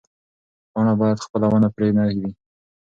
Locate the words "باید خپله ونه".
1.01-1.69